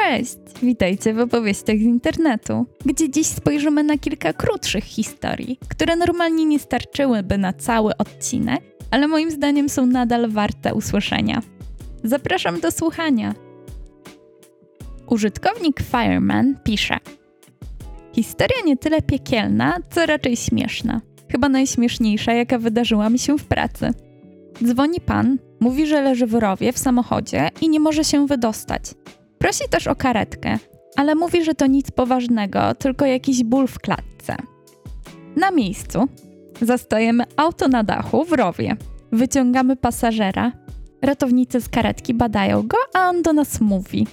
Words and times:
Cześć! 0.00 0.36
Witajcie 0.62 1.14
w 1.14 1.20
opowieściach 1.20 1.76
z 1.76 1.82
internetu, 1.82 2.66
gdzie 2.84 3.10
dziś 3.10 3.26
spojrzymy 3.26 3.82
na 3.82 3.98
kilka 3.98 4.32
krótszych 4.32 4.84
historii, 4.84 5.58
które 5.68 5.96
normalnie 5.96 6.44
nie 6.44 6.58
starczyłyby 6.58 7.38
na 7.38 7.52
cały 7.52 7.96
odcinek, 7.96 8.60
ale 8.90 9.08
moim 9.08 9.30
zdaniem 9.30 9.68
są 9.68 9.86
nadal 9.86 10.30
warte 10.30 10.74
usłyszenia. 10.74 11.42
Zapraszam 12.04 12.60
do 12.60 12.70
słuchania. 12.70 13.34
Użytkownik 15.06 15.80
Fireman 15.80 16.56
pisze: 16.64 16.98
Historia 18.12 18.58
nie 18.64 18.76
tyle 18.76 19.02
piekielna, 19.02 19.76
co 19.90 20.06
raczej 20.06 20.36
śmieszna. 20.36 21.00
Chyba 21.32 21.48
najśmieszniejsza, 21.48 22.32
jaka 22.32 22.58
wydarzyła 22.58 23.10
mi 23.10 23.18
się 23.18 23.38
w 23.38 23.44
pracy. 23.44 23.90
Dzwoni 24.64 25.00
pan, 25.00 25.38
mówi, 25.60 25.86
że 25.86 26.02
leży 26.02 26.26
w 26.26 26.34
rowie 26.34 26.72
w 26.72 26.78
samochodzie 26.78 27.48
i 27.60 27.68
nie 27.68 27.80
może 27.80 28.04
się 28.04 28.26
wydostać. 28.26 28.82
Prosi 29.42 29.68
też 29.70 29.86
o 29.86 29.94
karetkę, 29.94 30.58
ale 30.96 31.14
mówi, 31.14 31.44
że 31.44 31.54
to 31.54 31.66
nic 31.66 31.90
poważnego, 31.90 32.74
tylko 32.74 33.06
jakiś 33.06 33.44
ból 33.44 33.66
w 33.66 33.78
klatce. 33.78 34.36
Na 35.36 35.50
miejscu 35.50 36.08
zastajemy 36.62 37.24
auto 37.36 37.68
na 37.68 37.84
dachu 37.84 38.24
w 38.24 38.32
rowie. 38.32 38.76
Wyciągamy 39.12 39.76
pasażera. 39.76 40.52
Ratownicy 41.02 41.60
z 41.60 41.68
karetki 41.68 42.14
badają 42.14 42.66
go, 42.66 42.76
a 42.94 43.08
on 43.08 43.22
do 43.22 43.32
nas 43.32 43.60
mówi: 43.60 44.06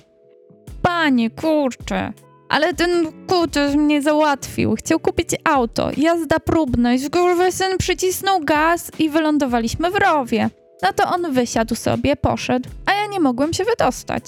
Panie, 0.82 1.30
kurczę, 1.30 2.14
ale 2.50 2.74
ten 2.74 2.90
kutas 3.28 3.76
mnie 3.76 4.02
załatwił. 4.02 4.76
Chciał 4.76 5.00
kupić 5.00 5.30
auto, 5.44 5.90
jazda 5.98 6.40
próbność, 6.40 7.04
syn 7.50 7.78
przycisnął 7.78 8.40
gaz 8.40 8.92
i 9.00 9.10
wylądowaliśmy 9.10 9.92
w 9.92 9.96
rowie. 9.96 10.50
No 10.84 10.94
to 10.94 11.10
on 11.10 11.34
wysiadł 11.34 11.76
sobie, 11.76 12.16
poszedł, 12.16 12.70
a 12.86 12.94
ja 12.94 13.06
nie 13.06 13.20
mogłem 13.20 13.54
się 13.54 13.64
wydostać. 13.64 14.24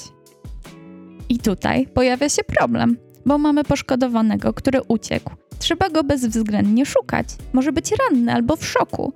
I 1.39 1.41
tutaj 1.41 1.87
pojawia 1.87 2.29
się 2.29 2.43
problem, 2.43 2.97
bo 3.25 3.37
mamy 3.37 3.63
poszkodowanego, 3.63 4.53
który 4.53 4.81
uciekł. 4.87 5.31
Trzeba 5.59 5.89
go 5.89 6.03
bezwzględnie 6.03 6.85
szukać. 6.85 7.27
Może 7.53 7.71
być 7.71 7.91
ranny 7.91 8.33
albo 8.33 8.55
w 8.55 8.65
szoku. 8.65 9.13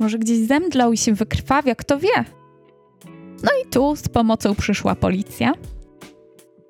Może 0.00 0.18
gdzieś 0.18 0.38
zemdlał 0.38 0.92
i 0.92 0.96
się 0.96 1.14
wykrwawia, 1.14 1.74
kto 1.74 1.98
wie. 1.98 2.24
No 3.42 3.50
i 3.64 3.70
tu 3.70 3.96
z 3.96 4.08
pomocą 4.08 4.54
przyszła 4.54 4.94
policja. 4.94 5.52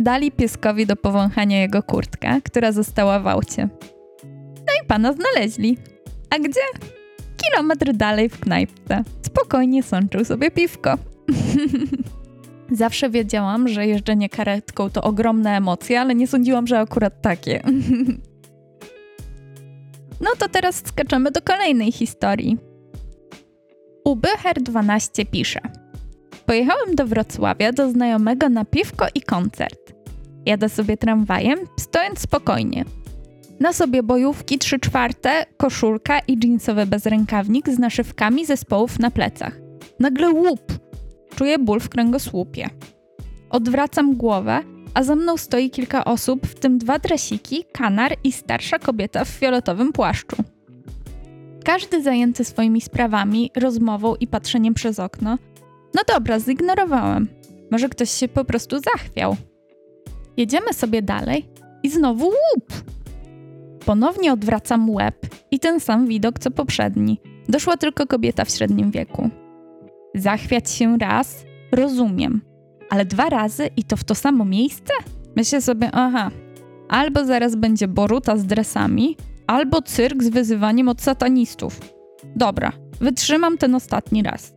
Dali 0.00 0.32
pieskowi 0.32 0.86
do 0.86 0.96
powąchania 0.96 1.60
jego 1.60 1.82
kurtkę, 1.82 2.40
która 2.44 2.72
została 2.72 3.20
w 3.20 3.26
aucie. 3.26 3.68
No 4.56 4.72
i 4.84 4.86
pana 4.86 5.12
znaleźli. 5.12 5.78
A 6.30 6.38
gdzie? 6.38 6.60
Kilometr 7.36 7.92
dalej 7.92 8.28
w 8.28 8.40
knajpce. 8.40 9.04
Spokojnie 9.22 9.82
sączył 9.82 10.24
sobie 10.24 10.50
piwko. 10.50 10.98
Zawsze 12.76 13.10
wiedziałam, 13.10 13.68
że 13.68 13.86
jeżdżenie 13.86 14.28
karetką 14.28 14.90
to 14.90 15.02
ogromne 15.02 15.56
emocje, 15.56 16.00
ale 16.00 16.14
nie 16.14 16.26
sądziłam, 16.26 16.66
że 16.66 16.78
akurat 16.78 17.22
takie. 17.22 17.62
no 20.24 20.30
to 20.38 20.48
teraz 20.48 20.82
skaczemy 20.86 21.30
do 21.30 21.42
kolejnej 21.42 21.92
historii. 21.92 22.58
Ubyher12 24.08 25.26
pisze. 25.30 25.60
Pojechałem 26.46 26.94
do 26.94 27.06
Wrocławia 27.06 27.72
do 27.72 27.90
znajomego 27.90 28.48
na 28.48 28.64
piwko 28.64 29.06
i 29.14 29.22
koncert. 29.22 29.94
Jadę 30.46 30.68
sobie 30.68 30.96
tramwajem, 30.96 31.58
stojąc 31.80 32.18
spokojnie. 32.20 32.84
Na 33.60 33.72
sobie 33.72 34.02
bojówki 34.02 34.58
3 34.58 34.78
czwarte, 34.78 35.46
koszulka 35.56 36.18
i 36.18 36.38
jeansowy 36.44 36.86
bezrękawnik 36.86 37.68
z 37.68 37.78
naszywkami 37.78 38.46
zespołów 38.46 38.98
na 38.98 39.10
plecach. 39.10 39.58
Nagle 40.00 40.30
łup! 40.30 40.85
Czuję 41.36 41.58
ból 41.58 41.80
w 41.80 41.88
kręgosłupie. 41.88 42.68
Odwracam 43.50 44.16
głowę, 44.16 44.60
a 44.94 45.02
za 45.02 45.16
mną 45.16 45.36
stoi 45.36 45.70
kilka 45.70 46.04
osób, 46.04 46.46
w 46.46 46.54
tym 46.54 46.78
dwa 46.78 46.98
dresiki, 46.98 47.64
kanar 47.72 48.14
i 48.24 48.32
starsza 48.32 48.78
kobieta 48.78 49.24
w 49.24 49.28
fioletowym 49.28 49.92
płaszczu. 49.92 50.36
Każdy 51.64 52.02
zajęty 52.02 52.44
swoimi 52.44 52.80
sprawami, 52.80 53.50
rozmową 53.56 54.14
i 54.14 54.26
patrzeniem 54.26 54.74
przez 54.74 54.98
okno. 54.98 55.38
No 55.94 56.02
dobra, 56.08 56.40
zignorowałem. 56.40 57.28
Może 57.70 57.88
ktoś 57.88 58.10
się 58.10 58.28
po 58.28 58.44
prostu 58.44 58.76
zachwiał. 58.78 59.36
Jedziemy 60.36 60.72
sobie 60.72 61.02
dalej 61.02 61.48
i 61.82 61.90
znowu 61.90 62.26
łup! 62.26 62.72
Ponownie 63.84 64.32
odwracam 64.32 64.90
łeb 64.90 65.26
i 65.50 65.58
ten 65.58 65.80
sam 65.80 66.06
widok 66.06 66.38
co 66.38 66.50
poprzedni. 66.50 67.20
Doszła 67.48 67.76
tylko 67.76 68.06
kobieta 68.06 68.44
w 68.44 68.50
średnim 68.50 68.90
wieku. 68.90 69.30
Zachwiać 70.16 70.70
się 70.70 70.98
raz, 70.98 71.44
rozumiem, 71.72 72.40
ale 72.90 73.04
dwa 73.04 73.28
razy 73.28 73.70
i 73.76 73.84
to 73.84 73.96
w 73.96 74.04
to 74.04 74.14
samo 74.14 74.44
miejsce? 74.44 74.92
Myślę 75.36 75.62
sobie, 75.62 75.90
aha, 75.92 76.30
albo 76.88 77.24
zaraz 77.24 77.56
będzie 77.56 77.88
Boruta 77.88 78.36
z 78.36 78.46
dresami, 78.46 79.16
albo 79.46 79.82
cyrk 79.82 80.22
z 80.22 80.28
wyzywaniem 80.28 80.88
od 80.88 81.02
satanistów. 81.02 81.80
Dobra, 82.36 82.72
wytrzymam 83.00 83.58
ten 83.58 83.74
ostatni 83.74 84.22
raz. 84.22 84.54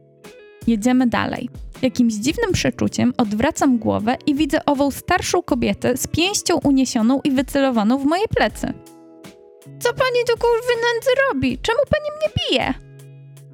Jedziemy 0.68 1.08
dalej. 1.08 1.50
Jakimś 1.82 2.14
dziwnym 2.14 2.52
przeczuciem 2.52 3.14
odwracam 3.18 3.78
głowę 3.78 4.18
i 4.26 4.36
widzę 4.36 4.66
ową 4.66 4.92
starszą 4.92 5.42
kobietę 5.42 5.98
z 5.98 6.08
pięścią 6.08 6.60
uniesioną 6.64 7.22
i 7.24 7.32
wycelowaną 7.32 7.98
w 7.98 8.06
moje 8.06 8.28
plecy. 8.28 8.74
Co 9.80 9.94
pani 9.94 10.20
do 10.28 10.34
kurwy 10.34 10.74
nędzy 10.76 11.10
robi? 11.28 11.58
Czemu 11.58 11.80
pani 11.90 12.06
mnie 12.18 12.34
bije? 12.50 12.74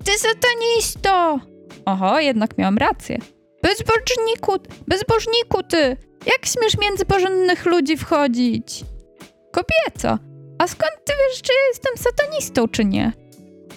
Ty 0.03 0.11
satanisto! 0.17 1.39
Oho, 1.85 2.19
jednak 2.19 2.57
miałam 2.57 2.77
rację. 2.77 3.17
Bezbożniku, 3.63 4.51
bezbożniku 4.87 5.63
ty! 5.69 5.97
Jak 6.25 6.45
śmiesz 6.45 6.77
między 6.77 7.05
porządnych 7.05 7.65
ludzi 7.65 7.97
wchodzić? 7.97 8.83
Kobieco, 9.51 10.17
a 10.57 10.67
skąd 10.67 10.93
ty 11.05 11.13
wiesz, 11.13 11.41
czy 11.41 11.53
ja 11.53 11.67
jestem 11.69 11.97
satanistą, 11.97 12.67
czy 12.67 12.85
nie? 12.85 13.11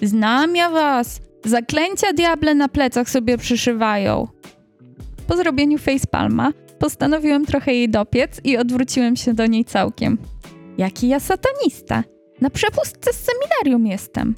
Znam 0.03 0.57
ja 0.57 0.71
was. 0.71 1.21
Zaklęcia 1.45 2.13
diable 2.13 2.55
na 2.55 2.69
plecach 2.69 3.11
sobie 3.11 3.39
przyszywają. 3.39 4.29
Po 5.27 5.37
zrobieniu 5.37 5.79
facepalma 5.79 6.53
postanowiłem 6.79 7.47
trochę 7.47 7.75
jej 7.75 7.89
dopiec 7.89 8.41
i 8.45 8.57
odwróciłem 8.57 9.17
się 9.17 9.35
do 9.35 9.47
niej 9.47 9.65
całkiem. 9.65 10.19
Jaki 10.79 11.09
ja 11.09 11.21
satanista? 11.21 12.05
Na 12.41 12.51
przepustce 12.51 13.13
z 13.13 13.17
seminarium 13.25 13.87
jestem. 13.87 14.35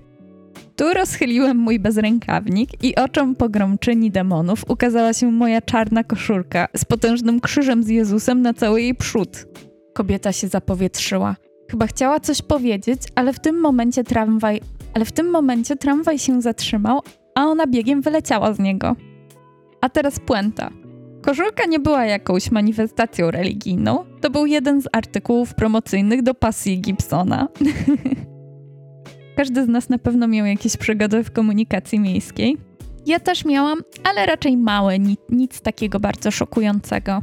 Tu 0.81 0.95
rozchyliłem 0.95 1.57
mój 1.57 1.79
bezrękawnik 1.79 2.85
i 2.85 2.97
oczom 2.97 3.37
pogromczyni 3.37 4.11
demonów 4.11 4.65
ukazała 4.69 5.13
się 5.13 5.33
moja 5.33 5.63
czarna 5.63 6.05
koszulka 6.05 6.69
z 6.77 6.85
potężnym 6.85 7.41
krzyżem 7.41 7.83
z 7.83 7.89
Jezusem 7.89 8.43
na 8.43 8.55
cały 8.55 8.83
jej 8.83 8.95
przód. 8.95 9.47
Kobieta 9.95 10.33
się 10.33 10.49
zapowietrzyła. 10.49 11.37
Chyba 11.71 11.87
chciała 11.87 12.21
coś 12.21 12.43
powiedzieć, 12.43 13.03
ale 13.15 13.33
w 13.33 13.41
tym 13.41 13.61
momencie 13.61 14.05
tramwaj, 14.05 14.61
ale 14.95 15.05
w 15.05 15.13
tym 15.13 15.31
momencie 15.31 15.77
tramwaj 15.77 16.19
się 16.19 16.43
zatrzymał, 16.43 17.01
a 17.35 17.45
ona 17.45 17.67
biegiem 17.67 18.01
wyleciała 18.01 18.53
z 18.53 18.59
niego. 18.59 18.97
A 19.81 19.89
teraz 19.89 20.21
puenta. 20.21 20.71
Koszulka 21.23 21.67
nie 21.67 21.79
była 21.79 22.05
jakąś 22.05 22.51
manifestacją 22.51 23.31
religijną, 23.31 24.05
to 24.21 24.31
był 24.31 24.47
jeden 24.47 24.83
z 24.83 24.89
artykułów 24.93 25.55
promocyjnych 25.55 26.23
do 26.23 26.35
pasji 26.35 26.81
Gibsona. 26.81 27.49
Każdy 29.41 29.65
z 29.65 29.69
nas 29.69 29.89
na 29.89 29.99
pewno 29.99 30.29
miał 30.29 30.47
jakieś 30.47 30.77
przygody 30.77 31.25
w 31.25 31.31
komunikacji 31.31 32.01
miejskiej. 32.01 32.57
Ja 33.07 33.21
też 33.21 33.45
miałam, 33.45 33.79
ale 34.05 34.27
raczej 34.27 34.57
małe, 34.57 34.99
nic, 35.29 35.61
takiego 35.61 36.01
bardzo 36.01 36.31
szokującego. 36.31 37.23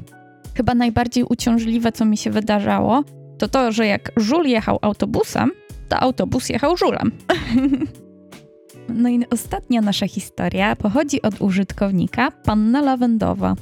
Chyba 0.55 0.75
najbardziej 0.75 1.23
uciążliwe, 1.23 1.91
co 1.91 2.05
mi 2.05 2.17
się 2.17 2.31
wydarzało, 2.31 3.03
to 3.37 3.47
to, 3.47 3.71
że 3.71 3.87
jak 3.87 4.11
żul 4.15 4.45
jechał 4.45 4.79
autobusem, 4.81 5.51
to 5.89 5.99
autobus 5.99 6.49
jechał 6.49 6.77
żulem. 6.77 7.11
no 9.01 9.09
i 9.09 9.25
ostatnia 9.29 9.81
nasza 9.81 10.07
historia 10.07 10.75
pochodzi 10.75 11.21
od 11.21 11.41
użytkownika 11.41 12.31
Panna 12.31 12.81
Lawendowa. 12.81 13.55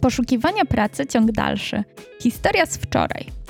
Poszukiwania 0.00 0.64
pracy 0.64 1.06
ciąg 1.06 1.32
dalszy. 1.32 1.84
Historia 2.20 2.66
z 2.66 2.76
wczoraj. 2.76 3.41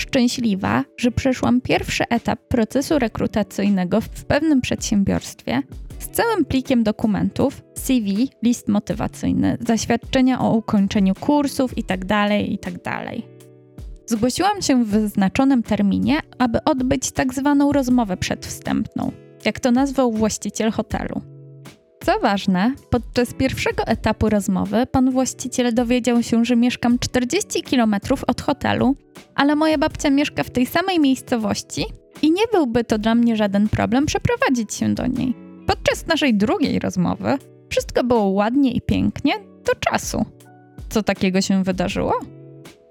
Szczęśliwa, 0.00 0.84
że 0.96 1.10
przeszłam 1.10 1.60
pierwszy 1.60 2.04
etap 2.08 2.40
procesu 2.48 2.98
rekrutacyjnego 2.98 4.00
w 4.00 4.08
pewnym 4.08 4.60
przedsiębiorstwie 4.60 5.62
z 5.98 6.08
całym 6.08 6.44
plikiem 6.44 6.82
dokumentów, 6.82 7.62
CV, 7.74 8.30
list 8.42 8.68
motywacyjny, 8.68 9.58
zaświadczenia 9.66 10.40
o 10.40 10.52
ukończeniu 10.52 11.14
kursów 11.14 11.76
itd., 11.76 12.40
itd. 12.48 12.90
Zgłosiłam 14.06 14.62
się 14.62 14.84
w 14.84 14.88
wyznaczonym 14.88 15.62
terminie, 15.62 16.20
aby 16.38 16.64
odbyć 16.64 17.12
tak 17.12 17.34
zwaną 17.34 17.72
rozmowę 17.72 18.16
przedwstępną, 18.16 19.12
jak 19.44 19.60
to 19.60 19.70
nazwał 19.70 20.12
właściciel 20.12 20.70
hotelu. 20.70 21.22
Co 22.04 22.20
ważne, 22.20 22.74
podczas 22.90 23.34
pierwszego 23.34 23.86
etapu 23.86 24.28
rozmowy 24.28 24.86
pan 24.86 25.10
właściciel 25.10 25.74
dowiedział 25.74 26.22
się, 26.22 26.44
że 26.44 26.56
mieszkam 26.56 26.98
40 26.98 27.62
km 27.62 27.96
od 28.26 28.40
hotelu, 28.40 28.96
ale 29.34 29.56
moja 29.56 29.78
babcia 29.78 30.10
mieszka 30.10 30.42
w 30.42 30.50
tej 30.50 30.66
samej 30.66 31.00
miejscowości 31.00 31.86
i 32.22 32.30
nie 32.30 32.42
byłby 32.52 32.84
to 32.84 32.98
dla 32.98 33.14
mnie 33.14 33.36
żaden 33.36 33.68
problem 33.68 34.06
przeprowadzić 34.06 34.74
się 34.74 34.94
do 34.94 35.06
niej. 35.06 35.34
Podczas 35.66 36.06
naszej 36.06 36.34
drugiej 36.34 36.78
rozmowy 36.78 37.38
wszystko 37.68 38.04
było 38.04 38.24
ładnie 38.24 38.72
i 38.72 38.80
pięknie 38.80 39.32
do 39.38 39.74
czasu. 39.90 40.24
co 40.88 41.02
takiego 41.02 41.40
się 41.40 41.64
wydarzyło? 41.64 42.12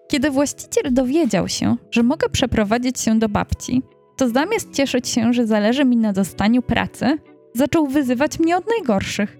Kiedy 0.08 0.32
właściciel 0.32 0.94
dowiedział 0.94 1.48
się, 1.48 1.76
że 1.92 2.04
mogę 2.04 2.30
przeprowadzić 2.30 3.00
się 3.00 3.20
do 3.20 3.30
babci, 3.30 3.82
to 4.18 4.30
zamiast 4.30 4.74
cieszyć 4.74 5.08
się, 5.08 5.34
że 5.34 5.48
zależy 5.48 5.86
mi 5.86 5.98
na 5.98 6.14
dostaniu 6.14 6.62
pracy, 6.62 7.18
zaczął 7.54 7.88
wyzywać 7.88 8.40
mnie 8.40 8.57
od 8.57 8.63
najgorszych. 8.68 9.38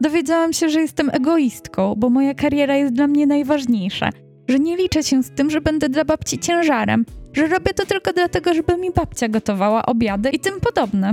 Dowiedziałam 0.00 0.52
się, 0.52 0.68
że 0.68 0.80
jestem 0.80 1.10
egoistką, 1.12 1.94
bo 1.96 2.10
moja 2.10 2.34
kariera 2.34 2.76
jest 2.76 2.92
dla 2.92 3.06
mnie 3.06 3.26
najważniejsza, 3.26 4.10
że 4.48 4.58
nie 4.58 4.76
liczę 4.76 5.02
się 5.02 5.22
z 5.22 5.30
tym, 5.30 5.50
że 5.50 5.60
będę 5.60 5.88
dla 5.88 6.04
babci 6.04 6.38
ciężarem, 6.38 7.04
że 7.32 7.46
robię 7.46 7.74
to 7.74 7.86
tylko 7.86 8.12
dlatego, 8.12 8.54
żeby 8.54 8.76
mi 8.76 8.90
babcia 8.90 9.28
gotowała 9.28 9.86
obiady 9.86 10.30
i 10.30 10.38
tym 10.38 10.60
podobne. 10.60 11.12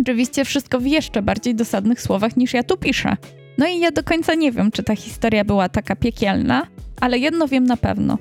Oczywiście 0.00 0.44
wszystko 0.44 0.80
w 0.80 0.86
jeszcze 0.86 1.22
bardziej 1.22 1.54
dosadnych 1.54 2.00
słowach 2.00 2.36
niż 2.36 2.54
ja 2.54 2.62
tu 2.62 2.76
piszę. 2.76 3.16
No 3.58 3.66
i 3.66 3.78
ja 3.78 3.90
do 3.90 4.02
końca 4.02 4.34
nie 4.34 4.52
wiem, 4.52 4.70
czy 4.70 4.82
ta 4.82 4.96
historia 4.96 5.44
była 5.44 5.68
taka 5.68 5.96
piekielna, 5.96 6.66
ale 7.00 7.18
jedno 7.18 7.48
wiem 7.48 7.64
na 7.64 7.76
pewno. 7.76 8.18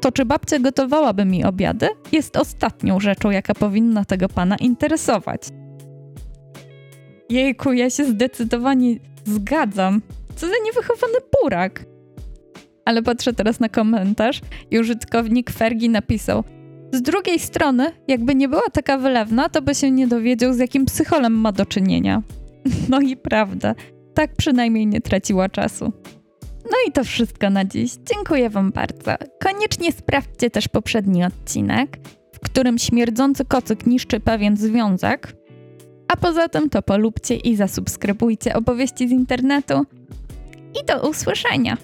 To, 0.00 0.12
czy 0.12 0.24
babcia 0.24 0.58
gotowałaby 0.58 1.24
mi 1.24 1.44
obiady, 1.44 1.88
jest 2.12 2.36
ostatnią 2.36 3.00
rzeczą, 3.00 3.30
jaka 3.30 3.54
powinna 3.54 4.04
tego 4.04 4.28
pana 4.28 4.56
interesować. 4.56 5.40
Jejku, 7.30 7.72
ja 7.72 7.90
się 7.90 8.04
zdecydowanie 8.04 8.96
zgadzam. 9.24 10.02
Co 10.36 10.46
za 10.46 10.52
niewychowany 10.64 11.18
burak. 11.42 11.84
Ale 12.84 13.02
patrzę 13.02 13.32
teraz 13.32 13.60
na 13.60 13.68
komentarz 13.68 14.40
i 14.70 14.78
użytkownik 14.78 15.50
Fergi 15.50 15.88
napisał 15.88 16.44
z 16.92 17.02
drugiej 17.02 17.38
strony, 17.38 17.92
jakby 18.08 18.34
nie 18.34 18.48
była 18.48 18.70
taka 18.72 18.98
wylewna, 18.98 19.48
to 19.48 19.62
by 19.62 19.74
się 19.74 19.90
nie 19.90 20.06
dowiedział, 20.06 20.52
z 20.52 20.58
jakim 20.58 20.86
psycholem 20.86 21.32
ma 21.32 21.52
do 21.52 21.66
czynienia. 21.66 22.22
No 22.88 23.00
i 23.00 23.16
prawda, 23.16 23.74
tak 24.14 24.36
przynajmniej 24.36 24.86
nie 24.86 25.00
traciła 25.00 25.48
czasu. 25.48 25.92
No 26.64 26.76
i 26.88 26.92
to 26.92 27.04
wszystko 27.04 27.50
na 27.50 27.64
dziś. 27.64 27.92
Dziękuję 28.14 28.50
Wam 28.50 28.72
bardzo. 28.72 29.14
Koniecznie 29.42 29.92
sprawdźcie 29.92 30.50
też 30.50 30.68
poprzedni 30.68 31.24
odcinek, 31.24 31.98
w 32.32 32.40
którym 32.40 32.78
śmierdzący 32.78 33.44
kocyk 33.44 33.86
niszczy 33.86 34.20
pewien 34.20 34.56
związek. 34.56 35.37
A 36.08 36.16
poza 36.16 36.48
tym 36.48 36.70
to 36.70 36.82
polubcie 36.82 37.36
i 37.36 37.56
zasubskrybujcie 37.56 38.56
opowieści 38.56 39.08
z 39.08 39.10
internetu. 39.10 39.86
I 40.82 40.86
do 40.86 41.08
usłyszenia! 41.08 41.76